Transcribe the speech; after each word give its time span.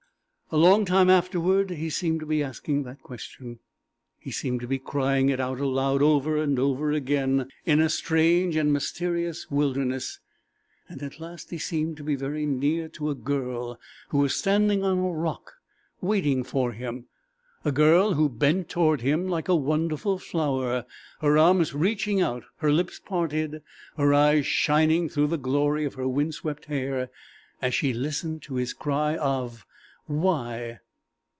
_A 0.53 0.57
long 0.57 0.83
time 0.83 1.09
afterward 1.09 1.69
he 1.69 1.89
seemed 1.89 2.19
to 2.19 2.25
be 2.25 2.43
asking 2.43 2.83
that 2.83 3.01
question. 3.01 3.59
He 4.19 4.31
seemed 4.31 4.59
to 4.59 4.67
be 4.67 4.79
crying 4.79 5.29
it 5.29 5.39
out 5.39 5.61
aloud, 5.61 6.01
over 6.01 6.35
and 6.35 6.59
over 6.59 6.91
again, 6.91 7.47
in 7.65 7.79
a 7.79 7.87
strange 7.87 8.57
and 8.57 8.73
mysterious 8.73 9.49
wilderness; 9.49 10.19
and 10.89 11.01
at 11.01 11.21
last 11.21 11.51
he 11.51 11.57
seemed 11.57 11.95
to 11.95 12.03
be 12.03 12.15
very 12.15 12.45
near 12.45 12.89
to 12.89 13.09
a 13.09 13.15
girl 13.15 13.79
who 14.09 14.17
was 14.17 14.35
standing 14.35 14.83
on 14.83 14.97
a 14.97 15.01
rock 15.09 15.53
waiting 16.01 16.43
for 16.43 16.73
him; 16.73 17.05
a 17.63 17.71
girl 17.71 18.15
who 18.15 18.27
bent 18.27 18.67
toward 18.67 18.99
him 18.99 19.29
like 19.29 19.47
a 19.47 19.55
wonderful 19.55 20.19
flower, 20.19 20.85
her 21.21 21.37
arms 21.37 21.73
reaching 21.73 22.19
out, 22.19 22.43
her 22.57 22.73
lips 22.73 22.99
parted, 22.99 23.63
her 23.95 24.13
eyes 24.13 24.45
shining 24.45 25.07
through 25.07 25.27
the 25.27 25.37
glory 25.37 25.85
of 25.85 25.93
her 25.93 26.09
windswept 26.09 26.65
hair 26.65 27.09
as 27.61 27.73
she 27.73 27.93
listened 27.93 28.41
to 28.41 28.55
his 28.55 28.73
cry 28.73 29.15
of 29.15 29.65
"_Why? 30.09 30.79